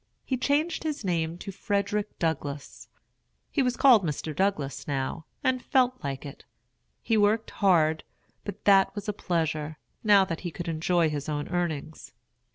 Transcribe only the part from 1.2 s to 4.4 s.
to Frederick Douglass. He was called Mr.